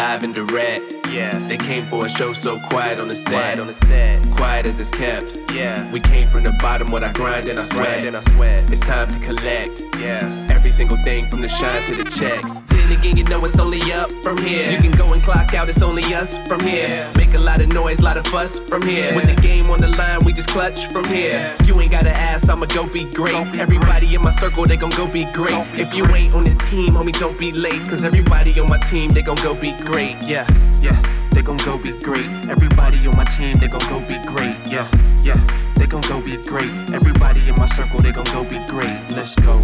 live 0.00 0.22
and 0.22 0.34
direct. 0.34 0.99
Yeah. 1.10 1.38
They 1.48 1.56
came 1.56 1.86
for 1.86 2.06
a 2.06 2.08
show 2.08 2.32
so 2.32 2.58
quiet 2.60 3.00
on 3.00 3.08
the 3.08 3.16
set. 3.16 3.32
Quiet 3.32 3.58
on 3.58 3.66
the 3.66 3.74
set. 3.74 4.30
Quiet 4.30 4.66
as 4.66 4.80
it's 4.80 4.90
kept. 4.90 5.36
Yeah. 5.52 5.90
We 5.90 6.00
came 6.00 6.28
from 6.28 6.44
the 6.44 6.52
bottom 6.60 6.92
with 6.92 7.02
our 7.02 7.12
grind 7.12 7.48
and 7.48 7.58
our 7.58 7.64
sweat. 7.64 8.04
And 8.04 8.16
our 8.16 8.22
sweat. 8.22 8.70
It's 8.70 8.80
time 8.80 9.10
to 9.10 9.18
collect. 9.18 9.82
Yeah. 9.98 10.48
Every 10.50 10.70
single 10.70 10.96
thing 10.98 11.28
from 11.28 11.40
the 11.40 11.48
shine 11.48 11.84
to 11.86 11.96
the 11.96 12.04
checks. 12.04 12.60
Then 12.68 12.92
again, 12.92 13.16
you 13.16 13.24
know 13.24 13.44
it's 13.44 13.58
only 13.58 13.80
up 13.92 14.10
from 14.22 14.36
here. 14.38 14.70
You 14.70 14.78
can 14.78 14.92
go 14.92 15.12
and 15.12 15.22
clock 15.22 15.54
out, 15.54 15.68
it's 15.68 15.82
only 15.82 16.02
us 16.14 16.38
from 16.46 16.60
here. 16.60 16.88
Yeah. 16.88 17.12
Make 17.16 17.34
a 17.34 17.38
lot 17.38 17.60
of 17.60 17.72
noise, 17.72 18.00
a 18.00 18.04
lot 18.04 18.16
of 18.16 18.26
fuss 18.26 18.60
from 18.60 18.82
here. 18.82 19.14
With 19.14 19.26
the 19.26 19.40
game 19.40 19.66
on 19.70 19.80
the 19.80 19.88
line, 19.88 20.24
we 20.24 20.32
just 20.32 20.48
clutch 20.48 20.86
from 20.86 21.04
here. 21.04 21.56
You 21.64 21.80
ain't 21.80 21.90
gotta 21.90 22.10
ask, 22.10 22.48
I'ma 22.48 22.66
go 22.66 22.86
be 22.86 23.04
great. 23.04 23.32
Go 23.32 23.44
be 23.52 23.60
Everybody 23.60 24.14
in 24.14 24.22
my 24.22 24.30
circle, 24.30 24.64
they 24.66 24.76
gon' 24.76 24.90
go 24.90 25.10
be 25.10 25.24
great. 25.32 25.50
Go 25.50 25.64
be 25.74 25.82
If 25.82 25.94
you 25.94 26.06
ain't 26.14 26.34
on 26.34 26.44
the 26.44 26.54
team, 26.54 26.94
homie, 26.94 27.18
don't 27.18 27.38
be 27.38 27.52
late. 27.52 27.80
Cause 27.88 28.04
everybody 28.04 28.58
on 28.60 28.68
my 28.68 28.78
team, 28.78 29.10
they 29.10 29.22
gon' 29.22 29.36
go 29.36 29.54
be 29.54 29.72
great. 29.80 30.16
Yeah, 30.22 30.46
yeah, 30.80 30.99
they 31.30 31.42
gon' 31.42 31.56
go 31.58 31.78
be 31.78 31.92
great. 32.02 32.28
Everybody 32.48 33.06
on 33.06 33.16
my 33.16 33.24
team, 33.24 33.58
they 33.58 33.68
gon' 33.68 33.86
go 33.88 34.00
be 34.00 34.18
great. 34.26 34.56
Yeah, 34.70 34.88
yeah, 35.22 35.40
they 35.76 35.86
gon' 35.86 36.02
go 36.02 36.20
be 36.20 36.36
great. 36.36 36.70
Everybody 36.92 37.48
in 37.48 37.56
my 37.56 37.66
circle, 37.66 38.00
they 38.00 38.12
gon' 38.12 38.24
go 38.26 38.44
be 38.44 38.58
great. 38.66 38.98
Let's 39.10 39.34
go. 39.36 39.62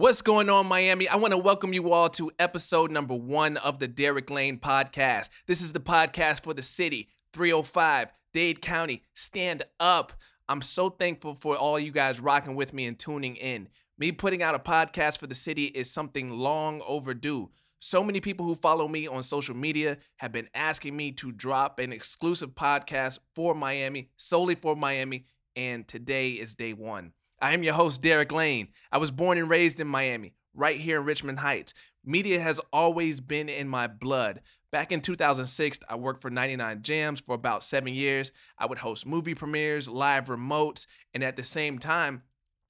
What's 0.00 0.22
going 0.22 0.48
on, 0.48 0.66
Miami? 0.66 1.08
I 1.08 1.16
want 1.16 1.32
to 1.32 1.38
welcome 1.38 1.74
you 1.74 1.92
all 1.92 2.08
to 2.10 2.30
episode 2.38 2.90
number 2.90 3.14
one 3.14 3.58
of 3.58 3.80
the 3.80 3.86
Derek 3.86 4.30
Lane 4.30 4.58
podcast. 4.58 5.28
This 5.46 5.60
is 5.60 5.72
the 5.72 5.80
podcast 5.80 6.42
for 6.42 6.54
the 6.54 6.62
city, 6.62 7.10
305, 7.34 8.08
Dade 8.32 8.62
County. 8.62 9.02
Stand 9.14 9.64
up. 9.78 10.12
I'm 10.48 10.62
so 10.62 10.90
thankful 10.90 11.34
for 11.34 11.56
all 11.56 11.78
you 11.78 11.92
guys 11.92 12.20
rocking 12.20 12.54
with 12.54 12.72
me 12.72 12.86
and 12.86 12.98
tuning 12.98 13.36
in. 13.36 13.68
Me 13.98 14.12
putting 14.12 14.42
out 14.42 14.54
a 14.54 14.58
podcast 14.58 15.18
for 15.18 15.26
the 15.26 15.34
city 15.34 15.66
is 15.66 15.90
something 15.90 16.30
long 16.30 16.82
overdue. 16.86 17.50
So 17.80 18.04
many 18.04 18.20
people 18.20 18.46
who 18.46 18.54
follow 18.54 18.88
me 18.88 19.06
on 19.06 19.22
social 19.22 19.54
media 19.54 19.98
have 20.16 20.32
been 20.32 20.48
asking 20.54 20.96
me 20.96 21.12
to 21.12 21.32
drop 21.32 21.78
an 21.78 21.92
exclusive 21.92 22.50
podcast 22.50 23.18
for 23.34 23.54
Miami, 23.54 24.10
solely 24.16 24.54
for 24.54 24.76
Miami, 24.76 25.26
and 25.56 25.86
today 25.88 26.32
is 26.32 26.54
day 26.54 26.72
one. 26.72 27.12
I 27.40 27.52
am 27.52 27.62
your 27.62 27.74
host, 27.74 28.02
Derek 28.02 28.32
Lane. 28.32 28.68
I 28.92 28.98
was 28.98 29.10
born 29.10 29.38
and 29.38 29.48
raised 29.48 29.80
in 29.80 29.86
Miami, 29.86 30.34
right 30.54 30.78
here 30.78 31.00
in 31.00 31.06
Richmond 31.06 31.40
Heights. 31.40 31.72
Media 32.04 32.40
has 32.40 32.60
always 32.72 33.20
been 33.20 33.48
in 33.48 33.68
my 33.68 33.86
blood. 33.86 34.40
Back 34.72 34.92
in 34.92 35.00
2006, 35.00 35.80
I 35.88 35.96
worked 35.96 36.22
for 36.22 36.30
99 36.30 36.82
Jamz 36.82 37.20
for 37.20 37.34
about 37.34 37.64
seven 37.64 37.92
years. 37.92 38.30
I 38.56 38.66
would 38.66 38.78
host 38.78 39.04
movie 39.04 39.34
premieres, 39.34 39.88
live 39.88 40.26
remotes, 40.26 40.86
and 41.12 41.24
at 41.24 41.34
the 41.34 41.42
same 41.42 41.80
time, 41.80 42.22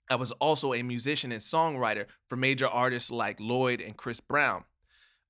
I 0.08 0.14
was 0.14 0.32
also 0.32 0.72
a 0.72 0.82
musician 0.82 1.30
and 1.30 1.42
songwriter 1.42 2.06
for 2.26 2.36
major 2.36 2.66
artists 2.66 3.10
like 3.10 3.38
Lloyd 3.38 3.82
and 3.82 3.98
Chris 3.98 4.18
Brown. 4.18 4.64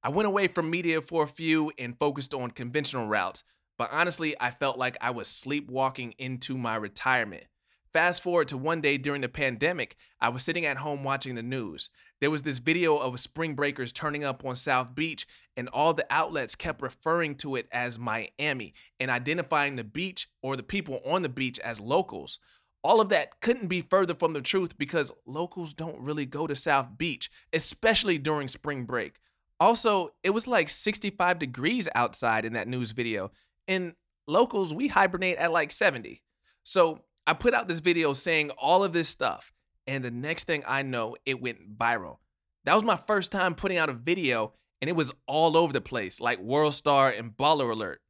I 0.05 0.11
went 0.11 0.29
away 0.29 0.47
from 0.47 0.71
media 0.71 1.01
for 1.01 1.25
a 1.25 1.29
few 1.29 1.73
and 1.77 1.99
focused 1.99 2.33
on 2.33 2.53
conventional 2.53 3.09
routes, 3.09 3.43
but 3.77 3.91
honestly, 3.93 4.37
I 4.41 4.53
felt 4.53 4.79
like 4.79 4.97
I 5.01 5.11
was 5.11 5.27
sleepwalking 5.27 6.15
into 6.19 6.57
my 6.57 6.77
retirement. 6.77 7.45
Fast 7.93 8.23
forward 8.23 8.47
to 8.49 8.57
one 8.57 8.81
day 8.81 8.99
during 8.99 9.21
the 9.21 9.29
pandemic, 9.29 9.97
I 10.21 10.29
was 10.29 10.45
sitting 10.45 10.65
at 10.65 10.77
home 10.77 11.03
watching 11.03 11.35
the 11.35 11.43
news. 11.43 11.89
There 12.21 12.31
was 12.31 12.43
this 12.43 12.61
video 12.61 12.97
of 12.97 13.19
spring 13.19 13.55
breakers 13.55 13.91
turning 13.91 14.23
up 14.23 14.45
on 14.45 14.55
South 14.55 14.95
Beach, 14.95 15.27
and 15.57 15.69
all 15.69 15.93
the 15.93 16.07
outlets 16.09 16.55
kept 16.55 16.83
referring 16.83 17.35
to 17.37 17.57
it 17.57 17.67
as 17.73 17.99
Miami 17.99 18.75
and 19.01 19.11
identifying 19.11 19.75
the 19.75 19.83
beach 19.83 20.29
or 20.41 20.57
the 20.57 20.63
people 20.63 21.01
on 21.05 21.23
the 21.23 21.29
beach 21.29 21.59
as 21.59 21.81
locals. 21.81 22.39
All 22.85 23.01
of 23.01 23.09
that 23.09 23.41
couldn't 23.41 23.67
be 23.67 23.81
further 23.81 24.15
from 24.15 24.35
the 24.35 24.41
truth 24.41 24.79
because 24.79 25.11
locals 25.27 25.75
don't 25.75 26.01
really 26.01 26.27
go 26.27 26.47
to 26.47 26.55
South 26.55 26.97
Beach, 26.97 27.29
especially 27.53 28.19
during 28.19 28.47
spring 28.47 28.85
break. 28.85 29.17
Also, 29.59 30.11
it 30.23 30.31
was 30.31 30.47
like 30.47 30.69
65 30.69 31.41
degrees 31.41 31.89
outside 31.97 32.45
in 32.45 32.53
that 32.53 32.69
news 32.69 32.93
video, 32.93 33.33
and 33.67 33.95
locals, 34.29 34.73
we 34.73 34.89
hibernate 34.89 35.39
at 35.39 35.51
like 35.51 35.73
70. 35.73 36.23
So 36.63 37.03
I 37.27 37.35
put 37.35 37.55
out 37.55 37.69
this 37.69 37.81
video 37.81 38.13
saying 38.13 38.51
all 38.51 38.83
of 38.83 38.93
this 38.93 39.09
stuff, 39.09 39.53
and 39.87 40.05
the 40.05 40.11
next 40.11 40.45
thing 40.45 40.63
I 40.67 40.83
know, 40.83 41.17
it 41.25 41.41
went 41.41 41.79
viral. 41.79 42.19
That 42.65 42.75
was 42.75 42.85
my 42.85 42.97
first 42.97 43.31
time 43.31 43.55
putting 43.55 43.79
out 43.79 43.89
a 43.89 43.95
video, 43.95 44.55
and 44.81 44.89
it 44.89 44.97
was 44.97 45.13
all 45.27 45.57
over 45.57 45.73
the 45.73 45.81
place, 45.81 46.21
like 46.21 46.41
World 46.41 46.75
Star 46.75 47.11
and 47.11 47.37
Baller 47.37 47.71
Alert. 47.71 48.01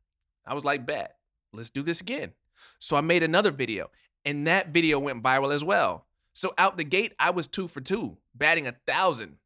I 0.47 0.55
was 0.55 0.65
like, 0.65 0.87
bet, 0.87 1.17
let's 1.53 1.71
do 1.71 1.83
this 1.83 2.01
again. 2.01 2.33
So 2.79 2.97
I 2.97 3.01
made 3.01 3.23
another 3.23 3.51
video, 3.51 3.91
and 4.25 4.47
that 4.47 4.69
video 4.69 4.99
went 4.99 5.23
viral 5.23 5.55
as 5.55 5.63
well. 5.63 6.07
So 6.33 6.55
out 6.57 6.77
the 6.77 6.85
gate, 6.85 7.15
I 7.19 7.31
was 7.31 7.47
two 7.47 7.69
for 7.69 7.81
two, 7.81 8.19
batting 8.35 8.67
a 8.67 8.77
thousand. 8.87 9.37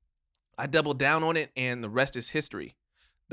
I 0.57 0.67
doubled 0.67 0.99
down 0.99 1.25
on 1.25 1.37
it, 1.37 1.51
and 1.57 1.83
the 1.83 1.89
rest 1.89 2.17
is 2.17 2.29
history. 2.29 2.77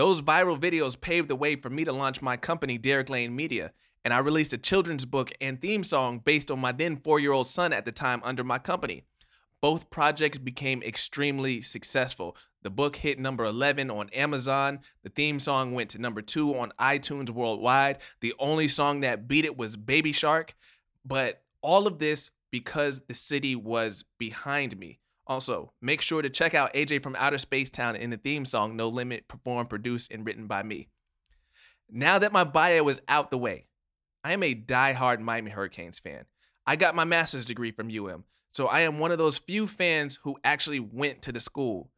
Those 0.01 0.23
viral 0.23 0.59
videos 0.59 0.99
paved 0.99 1.27
the 1.27 1.35
way 1.35 1.55
for 1.55 1.69
me 1.69 1.83
to 1.83 1.93
launch 1.93 2.23
my 2.23 2.35
company, 2.35 2.79
Derek 2.79 3.07
Lane 3.07 3.35
Media, 3.35 3.71
and 4.03 4.15
I 4.15 4.17
released 4.17 4.51
a 4.51 4.57
children's 4.57 5.05
book 5.05 5.31
and 5.39 5.61
theme 5.61 5.83
song 5.83 6.17
based 6.17 6.49
on 6.49 6.57
my 6.57 6.71
then 6.71 6.97
four 6.97 7.19
year 7.19 7.33
old 7.33 7.45
son 7.45 7.71
at 7.71 7.85
the 7.85 7.91
time 7.91 8.19
under 8.23 8.43
my 8.43 8.57
company. 8.57 9.03
Both 9.61 9.91
projects 9.91 10.39
became 10.39 10.81
extremely 10.81 11.61
successful. 11.61 12.35
The 12.63 12.71
book 12.71 12.95
hit 12.95 13.19
number 13.19 13.45
11 13.45 13.91
on 13.91 14.09
Amazon. 14.09 14.79
The 15.03 15.11
theme 15.11 15.39
song 15.39 15.75
went 15.75 15.91
to 15.91 16.01
number 16.01 16.23
two 16.23 16.57
on 16.57 16.73
iTunes 16.79 17.29
worldwide. 17.29 17.99
The 18.21 18.33
only 18.39 18.69
song 18.69 19.01
that 19.01 19.27
beat 19.27 19.45
it 19.45 19.55
was 19.55 19.77
Baby 19.77 20.13
Shark. 20.13 20.55
But 21.05 21.43
all 21.61 21.85
of 21.85 21.99
this 21.99 22.31
because 22.49 23.01
the 23.01 23.13
city 23.13 23.55
was 23.55 24.03
behind 24.17 24.79
me. 24.79 24.97
Also, 25.31 25.71
make 25.81 26.01
sure 26.01 26.21
to 26.21 26.29
check 26.29 26.53
out 26.53 26.73
AJ 26.73 27.01
from 27.01 27.15
Outer 27.17 27.37
Space 27.37 27.69
Town 27.69 27.95
in 27.95 28.09
the 28.09 28.17
theme 28.17 28.43
song 28.43 28.75
No 28.75 28.89
Limit, 28.89 29.29
performed, 29.29 29.69
produced, 29.69 30.11
and 30.11 30.25
written 30.25 30.45
by 30.45 30.61
me. 30.61 30.89
Now 31.89 32.19
that 32.19 32.33
my 32.33 32.43
bio 32.43 32.85
is 32.89 32.99
out 33.07 33.31
the 33.31 33.37
way, 33.37 33.67
I 34.25 34.33
am 34.33 34.43
a 34.43 34.53
die-hard 34.53 35.21
Miami 35.21 35.51
Hurricanes 35.51 35.99
fan. 35.99 36.25
I 36.67 36.75
got 36.75 36.95
my 36.95 37.05
master's 37.05 37.45
degree 37.45 37.71
from 37.71 37.89
UM, 37.89 38.25
so 38.51 38.67
I 38.67 38.81
am 38.81 38.99
one 38.99 39.13
of 39.13 39.19
those 39.19 39.37
few 39.37 39.67
fans 39.67 40.19
who 40.23 40.35
actually 40.43 40.81
went 40.81 41.21
to 41.21 41.31
the 41.31 41.39
school. 41.39 41.91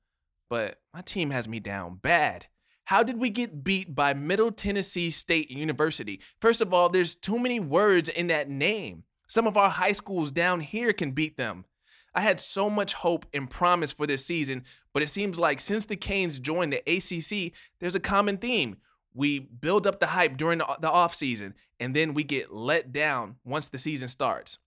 But 0.47 0.79
my 0.93 1.01
team 1.01 1.31
has 1.31 1.47
me 1.47 1.59
down 1.59 1.95
bad. 1.95 2.45
How 2.85 3.01
did 3.01 3.17
we 3.17 3.31
get 3.31 3.63
beat 3.63 3.95
by 3.95 4.13
Middle 4.13 4.51
Tennessee 4.51 5.09
State 5.09 5.49
University? 5.49 6.19
First 6.39 6.61
of 6.61 6.71
all, 6.71 6.87
there's 6.87 7.15
too 7.15 7.39
many 7.39 7.59
words 7.59 8.09
in 8.09 8.27
that 8.27 8.47
name. 8.47 9.05
Some 9.27 9.47
of 9.47 9.57
our 9.57 9.71
high 9.71 9.93
schools 9.93 10.29
down 10.29 10.59
here 10.59 10.93
can 10.93 11.13
beat 11.13 11.35
them. 11.35 11.65
I 12.15 12.21
had 12.21 12.39
so 12.39 12.69
much 12.69 12.93
hope 12.93 13.25
and 13.33 13.49
promise 13.49 13.91
for 13.91 14.05
this 14.05 14.25
season, 14.25 14.63
but 14.93 15.01
it 15.01 15.09
seems 15.09 15.39
like 15.39 15.59
since 15.59 15.85
the 15.85 15.95
Canes 15.95 16.39
joined 16.39 16.71
the 16.71 16.83
ACC, 16.87 17.53
there's 17.79 17.95
a 17.95 17.99
common 17.99 18.37
theme. 18.37 18.77
We 19.13 19.39
build 19.39 19.87
up 19.87 19.99
the 19.99 20.07
hype 20.07 20.37
during 20.37 20.59
the 20.59 20.65
offseason, 20.65 21.53
and 21.79 21.95
then 21.95 22.13
we 22.13 22.23
get 22.23 22.53
let 22.53 22.91
down 22.91 23.37
once 23.43 23.67
the 23.67 23.77
season 23.77 24.07
starts. 24.07 24.59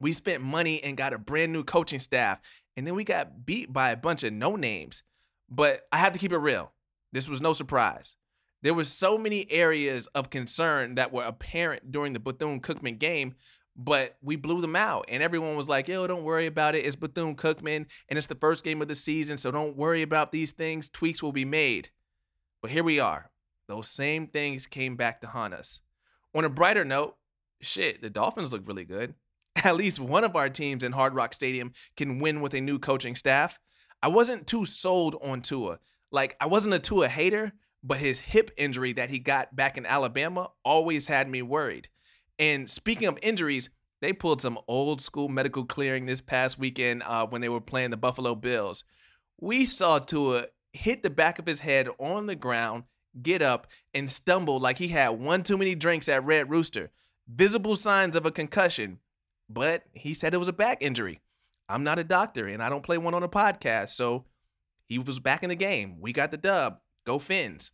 We 0.00 0.12
spent 0.12 0.42
money 0.42 0.82
and 0.82 0.96
got 0.96 1.12
a 1.12 1.18
brand 1.18 1.52
new 1.52 1.64
coaching 1.64 1.98
staff, 1.98 2.40
and 2.76 2.86
then 2.86 2.94
we 2.94 3.04
got 3.04 3.44
beat 3.44 3.72
by 3.72 3.90
a 3.90 3.96
bunch 3.96 4.22
of 4.22 4.32
no 4.32 4.56
names. 4.56 5.02
But 5.48 5.86
I 5.92 5.98
have 5.98 6.12
to 6.12 6.18
keep 6.18 6.32
it 6.32 6.38
real. 6.38 6.72
This 7.12 7.28
was 7.28 7.40
no 7.40 7.52
surprise. 7.52 8.16
There 8.62 8.74
were 8.74 8.84
so 8.84 9.16
many 9.16 9.50
areas 9.50 10.06
of 10.14 10.30
concern 10.30 10.94
that 10.96 11.12
were 11.12 11.24
apparent 11.24 11.90
during 11.90 12.12
the 12.12 12.20
Bethune 12.20 12.60
Cookman 12.60 12.98
game, 12.98 13.34
but 13.82 14.16
we 14.20 14.36
blew 14.36 14.60
them 14.60 14.76
out. 14.76 15.06
And 15.08 15.22
everyone 15.22 15.56
was 15.56 15.68
like, 15.68 15.88
yo, 15.88 16.06
don't 16.06 16.22
worry 16.22 16.44
about 16.44 16.74
it. 16.74 16.84
It's 16.84 16.96
Bethune 16.96 17.34
Cookman, 17.34 17.86
and 18.08 18.18
it's 18.18 18.26
the 18.26 18.34
first 18.34 18.62
game 18.62 18.82
of 18.82 18.88
the 18.88 18.94
season, 18.94 19.38
so 19.38 19.50
don't 19.50 19.76
worry 19.76 20.02
about 20.02 20.32
these 20.32 20.52
things. 20.52 20.90
Tweaks 20.90 21.22
will 21.22 21.32
be 21.32 21.46
made. 21.46 21.88
But 22.60 22.72
here 22.72 22.84
we 22.84 23.00
are. 23.00 23.30
Those 23.68 23.88
same 23.88 24.26
things 24.26 24.66
came 24.66 24.96
back 24.96 25.22
to 25.22 25.28
haunt 25.28 25.54
us. 25.54 25.80
On 26.34 26.44
a 26.44 26.50
brighter 26.50 26.84
note, 26.84 27.16
shit, 27.62 28.02
the 28.02 28.10
Dolphins 28.10 28.52
look 28.52 28.66
really 28.66 28.84
good. 28.84 29.14
At 29.64 29.76
least 29.76 29.98
one 29.98 30.24
of 30.24 30.36
our 30.36 30.50
teams 30.50 30.84
in 30.84 30.92
Hard 30.92 31.14
Rock 31.14 31.32
Stadium 31.32 31.72
can 31.96 32.18
win 32.18 32.42
with 32.42 32.52
a 32.52 32.60
new 32.60 32.78
coaching 32.78 33.14
staff. 33.14 33.58
I 34.02 34.08
wasn't 34.08 34.46
too 34.46 34.66
sold 34.66 35.16
on 35.22 35.40
Tua. 35.40 35.78
Like, 36.12 36.36
I 36.38 36.46
wasn't 36.46 36.74
a 36.74 36.78
Tua 36.78 37.08
hater, 37.08 37.52
but 37.82 37.98
his 37.98 38.18
hip 38.18 38.50
injury 38.58 38.92
that 38.92 39.08
he 39.08 39.18
got 39.18 39.56
back 39.56 39.78
in 39.78 39.86
Alabama 39.86 40.50
always 40.64 41.06
had 41.06 41.30
me 41.30 41.40
worried. 41.40 41.88
And 42.40 42.70
speaking 42.70 43.06
of 43.06 43.18
injuries, 43.22 43.68
they 44.00 44.14
pulled 44.14 44.40
some 44.40 44.58
old 44.66 45.02
school 45.02 45.28
medical 45.28 45.66
clearing 45.66 46.06
this 46.06 46.22
past 46.22 46.58
weekend 46.58 47.02
uh, 47.04 47.26
when 47.26 47.42
they 47.42 47.50
were 47.50 47.60
playing 47.60 47.90
the 47.90 47.98
Buffalo 47.98 48.34
Bills. 48.34 48.82
We 49.38 49.66
saw 49.66 49.98
Tua 49.98 50.46
hit 50.72 51.02
the 51.02 51.10
back 51.10 51.38
of 51.38 51.44
his 51.44 51.58
head 51.58 51.88
on 51.98 52.24
the 52.24 52.34
ground, 52.34 52.84
get 53.22 53.42
up, 53.42 53.66
and 53.92 54.08
stumble 54.08 54.58
like 54.58 54.78
he 54.78 54.88
had 54.88 55.10
one 55.10 55.42
too 55.42 55.58
many 55.58 55.74
drinks 55.74 56.08
at 56.08 56.24
Red 56.24 56.50
Rooster. 56.50 56.90
Visible 57.28 57.76
signs 57.76 58.16
of 58.16 58.24
a 58.24 58.30
concussion, 58.30 59.00
but 59.46 59.84
he 59.92 60.14
said 60.14 60.32
it 60.32 60.38
was 60.38 60.48
a 60.48 60.52
back 60.52 60.78
injury. 60.80 61.20
I'm 61.68 61.84
not 61.84 61.98
a 61.98 62.04
doctor 62.04 62.46
and 62.46 62.62
I 62.62 62.70
don't 62.70 62.82
play 62.82 62.96
one 62.96 63.14
on 63.14 63.22
a 63.22 63.28
podcast, 63.28 63.90
so 63.90 64.24
he 64.86 64.98
was 64.98 65.20
back 65.20 65.42
in 65.42 65.50
the 65.50 65.54
game. 65.54 66.00
We 66.00 66.14
got 66.14 66.30
the 66.30 66.38
dub. 66.38 66.78
Go 67.04 67.18
Fins. 67.18 67.70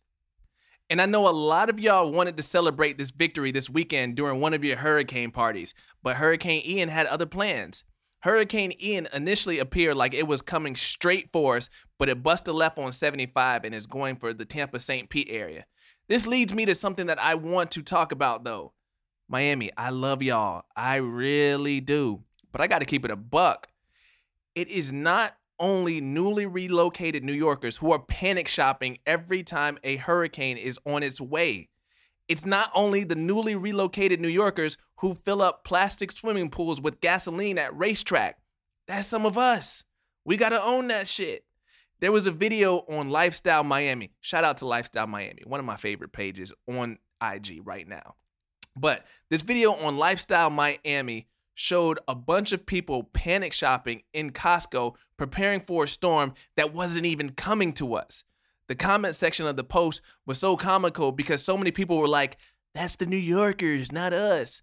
And 0.89 1.01
I 1.01 1.05
know 1.05 1.27
a 1.27 1.31
lot 1.31 1.69
of 1.69 1.79
y'all 1.79 2.11
wanted 2.11 2.37
to 2.37 2.43
celebrate 2.43 2.97
this 2.97 3.11
victory 3.11 3.51
this 3.51 3.69
weekend 3.69 4.15
during 4.15 4.39
one 4.39 4.53
of 4.53 4.63
your 4.63 4.77
hurricane 4.77 5.31
parties, 5.31 5.73
but 6.01 6.15
Hurricane 6.15 6.63
Ian 6.65 6.89
had 6.89 7.07
other 7.07 7.25
plans. 7.25 7.83
Hurricane 8.21 8.73
Ian 8.81 9.07
initially 9.13 9.59
appeared 9.59 9.97
like 9.97 10.13
it 10.13 10.27
was 10.27 10.41
coming 10.41 10.75
straight 10.75 11.29
for 11.33 11.57
us, 11.57 11.69
but 11.99 12.09
it 12.09 12.23
busted 12.23 12.55
left 12.55 12.77
on 12.77 12.91
75 12.91 13.65
and 13.65 13.75
is 13.75 13.85
going 13.85 14.15
for 14.15 14.33
the 14.33 14.45
Tampa 14.45 14.79
St. 14.79 15.09
Pete 15.09 15.27
area. 15.29 15.65
This 16.07 16.25
leads 16.25 16.53
me 16.53 16.65
to 16.65 16.73
something 16.73 17.07
that 17.07 17.19
I 17.19 17.35
want 17.35 17.71
to 17.71 17.81
talk 17.81 18.13
about 18.13 18.45
though. 18.45 18.73
Miami, 19.27 19.71
I 19.77 19.89
love 19.89 20.23
y'all. 20.23 20.63
I 20.75 20.95
really 20.97 21.81
do. 21.81 22.23
But 22.51 22.61
I 22.61 22.67
got 22.67 22.79
to 22.79 22.85
keep 22.85 23.03
it 23.03 23.11
a 23.11 23.17
buck. 23.17 23.67
It 24.55 24.69
is 24.69 24.91
not 24.91 25.35
only 25.59 26.01
newly 26.01 26.45
relocated 26.45 27.23
New 27.23 27.33
Yorkers 27.33 27.77
who 27.77 27.91
are 27.91 27.99
panic 27.99 28.47
shopping 28.47 28.97
every 29.05 29.43
time 29.43 29.77
a 29.83 29.97
hurricane 29.97 30.57
is 30.57 30.79
on 30.85 31.03
its 31.03 31.19
way. 31.21 31.69
It's 32.27 32.45
not 32.45 32.71
only 32.73 33.03
the 33.03 33.15
newly 33.15 33.55
relocated 33.55 34.19
New 34.19 34.27
Yorkers 34.27 34.77
who 34.97 35.15
fill 35.15 35.41
up 35.41 35.63
plastic 35.63 36.11
swimming 36.11 36.49
pools 36.49 36.81
with 36.81 37.01
gasoline 37.01 37.57
at 37.57 37.71
RaceTrac. 37.71 38.33
That's 38.87 39.07
some 39.07 39.25
of 39.25 39.37
us. 39.37 39.83
We 40.25 40.35
got 40.37 40.49
to 40.49 40.61
own 40.61 40.87
that 40.87 41.07
shit. 41.07 41.45
There 41.99 42.11
was 42.11 42.27
a 42.27 42.31
video 42.31 42.79
on 42.89 43.09
Lifestyle 43.09 43.63
Miami. 43.63 44.11
Shout 44.21 44.43
out 44.43 44.57
to 44.57 44.67
Lifestyle 44.67 45.07
Miami, 45.07 45.41
one 45.45 45.59
of 45.59 45.65
my 45.65 45.77
favorite 45.77 46.11
pages 46.11 46.51
on 46.67 46.99
IG 47.21 47.61
right 47.63 47.87
now. 47.87 48.15
But 48.75 49.05
this 49.29 49.41
video 49.41 49.73
on 49.73 49.97
Lifestyle 49.97 50.49
Miami 50.49 51.27
showed 51.59 51.97
a 52.07 52.13
bunch 52.13 52.51
of 52.51 52.67
people 52.67 53.03
panic 53.03 53.51
shopping 53.51 54.03
in 54.13 54.29
Costco, 54.29 54.95
preparing 55.17 55.59
for 55.59 55.85
a 55.85 55.87
storm 55.87 56.35
that 56.55 56.71
wasn't 56.71 57.07
even 57.07 57.31
coming 57.31 57.73
to 57.73 57.95
us. 57.95 58.23
The 58.67 58.75
comment 58.75 59.15
section 59.15 59.47
of 59.47 59.55
the 59.55 59.63
post 59.63 60.01
was 60.27 60.37
so 60.37 60.55
comical 60.55 61.11
because 61.11 61.43
so 61.43 61.57
many 61.57 61.71
people 61.71 61.97
were 61.97 62.07
like, 62.07 62.37
that's 62.75 62.95
the 62.95 63.07
New 63.07 63.17
Yorkers, 63.17 63.91
not 63.91 64.13
us. 64.13 64.61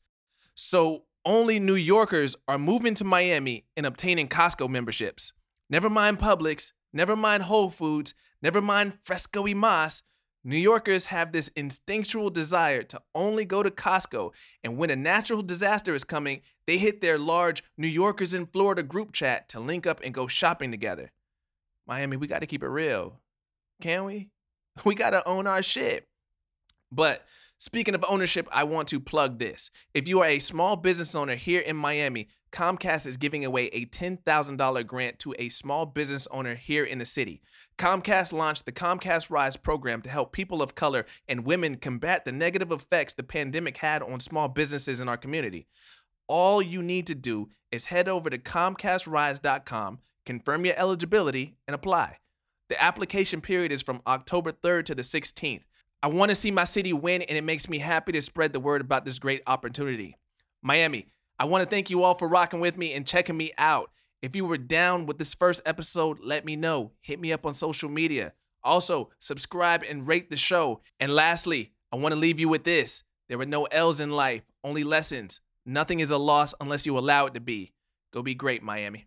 So 0.55 1.07
only 1.25 1.59
New 1.59 1.75
Yorkers 1.75 2.37
are 2.47 2.59
moving 2.59 2.95
to 2.95 3.05
Miami 3.05 3.65
and 3.77 3.87
obtaining 3.87 4.29
Costco 4.29 4.69
memberships. 4.69 5.33
Never 5.69 5.91
mind 5.91 6.21
Publix, 6.21 6.71
never 6.93 7.17
mind 7.17 7.45
Whole 7.45 7.71
Foods, 7.71 8.15
never 8.41 8.61
mind 8.61 8.99
Fresco 9.03 9.43
y 9.43 9.55
Mas. 9.55 10.03
New 10.47 10.59
Yorkers 10.59 11.07
have 11.07 11.33
this 11.33 11.51
instinctual 11.57 12.29
desire 12.29 12.83
to 12.83 13.01
only 13.15 13.47
go 13.47 13.63
to 13.63 13.71
Costco, 13.71 14.33
and 14.63 14.77
when 14.77 14.91
a 14.91 14.97
natural 14.97 15.43
disaster 15.43 15.95
is 15.95 16.05
coming, 16.05 16.43
they 16.67 16.77
hit 16.77 17.01
their 17.01 17.19
large 17.19 17.65
New 17.79 17.89
Yorkers 17.89 18.35
in 18.35 18.47
Florida 18.47 18.83
group 18.83 19.13
chat 19.13 19.49
to 19.49 19.59
link 19.59 19.87
up 19.87 20.03
and 20.05 20.13
go 20.13 20.27
shopping 20.27 20.71
together. 20.71 21.13
Miami, 21.87 22.19
we 22.19 22.27
got 22.27 22.41
to 22.41 22.47
keep 22.47 22.63
it 22.63 22.69
real. 22.69 23.21
Can 23.81 24.05
we? 24.05 24.29
We 24.85 24.97
got 24.97 25.11
to 25.11 25.27
own 25.27 25.47
our 25.47 25.63
shit. 25.63 26.09
But 26.91 27.25
speaking 27.65 27.95
of 27.95 28.05
ownership, 28.07 28.47
I 28.53 28.63
want 28.65 28.89
to 28.89 29.01
plug 29.01 29.39
this. 29.39 29.71
If 29.95 30.07
you 30.07 30.21
are 30.21 30.29
a 30.29 30.39
small 30.39 30.77
business 30.77 31.15
owner 31.15 31.35
here 31.35 31.63
in 31.63 31.77
Miami, 31.77 32.29
Comcast 32.53 33.07
is 33.07 33.17
giving 33.17 33.43
away 33.43 33.69
a 33.69 33.87
$10,000 33.87 34.87
grant 34.87 35.19
to 35.21 35.35
a 35.39 35.49
small 35.49 35.87
business 35.87 36.29
owner 36.31 36.57
here 36.57 36.85
in 36.85 36.99
the 36.99 37.07
city. 37.07 37.41
Comcast 37.79 38.35
launched 38.35 38.67
the 38.67 38.73
Comcast 38.73 39.31
Rise 39.31 39.57
program 39.57 40.03
to 40.03 40.11
help 40.11 40.33
people 40.33 40.61
of 40.61 40.75
color 40.75 41.07
and 41.27 41.47
women 41.47 41.77
combat 41.77 42.27
the 42.27 42.33
negative 42.33 42.71
effects 42.71 43.15
the 43.15 43.23
pandemic 43.23 43.79
had 43.79 44.03
on 44.03 44.21
small 44.21 44.49
businesses 44.49 45.01
in 45.01 45.09
our 45.09 45.17
community. 45.17 45.67
All 46.29 46.61
you 46.61 46.83
need 46.83 47.07
to 47.07 47.15
do 47.15 47.49
is 47.73 47.87
head 47.87 48.09
over 48.09 48.29
to 48.29 48.37
ComcastRise.com, 48.37 50.01
confirm 50.27 50.67
your 50.67 50.77
eligibility, 50.77 51.57
and 51.67 51.75
apply. 51.75 52.19
The 52.69 52.83
application 52.83 53.41
period 53.41 53.73
is 53.73 53.83
from 53.83 54.03
October 54.07 54.53
3rd 54.53 54.85
to 54.85 54.95
the 54.95 55.03
16th. 55.03 55.63
I 56.05 56.09
want 56.09 56.29
to 56.29 56.35
see 56.35 56.51
my 56.51 56.65
city 56.65 56.93
win, 56.93 57.23
and 57.23 57.39
it 57.39 57.45
makes 57.45 57.67
me 57.67 57.79
happy 57.79 58.13
to 58.13 58.21
spread 58.21 58.53
the 58.53 58.61
word 58.61 58.83
about 58.83 59.07
this 59.07 59.19
great 59.19 59.41
opportunity. 59.47 60.19
Miami, 60.61 61.09
I 61.39 61.47
want 61.47 61.65
to 61.65 61.67
thank 61.75 61.89
you 61.89 62.03
all 62.03 62.15
for 62.15 62.29
rocking 62.29 62.61
with 62.61 62.77
me 62.77 62.93
and 62.93 63.07
checking 63.07 63.39
me 63.39 63.53
out. 63.57 63.91
If 64.21 64.37
you 64.37 64.45
were 64.45 64.59
down 64.59 65.07
with 65.07 65.17
this 65.17 65.33
first 65.33 65.63
episode, 65.65 66.19
let 66.23 66.45
me 66.45 66.57
know. 66.57 66.93
Hit 67.01 67.19
me 67.19 67.33
up 67.33 67.47
on 67.47 67.55
social 67.55 67.89
media. 67.89 68.35
Also, 68.63 69.13
subscribe 69.19 69.83
and 69.83 70.07
rate 70.07 70.29
the 70.29 70.37
show. 70.37 70.83
And 71.01 71.11
lastly, 71.11 71.73
I 71.91 71.97
want 71.97 72.13
to 72.13 72.21
leave 72.21 72.39
you 72.39 72.51
with 72.51 72.65
this 72.65 73.03
there 73.31 73.41
are 73.41 73.47
no 73.47 73.65
L's 73.65 73.99
in 73.99 74.11
life, 74.11 74.43
only 74.63 74.85
lessons. 74.85 75.41
Nothing 75.65 76.01
is 76.01 76.11
a 76.11 76.19
loss 76.19 76.53
unless 76.61 76.85
you 76.85 76.99
allow 76.99 77.25
it 77.25 77.33
to 77.33 77.41
be. 77.41 77.73
Go 78.13 78.23
be 78.23 78.35
great, 78.35 78.63
Miami. 78.63 79.07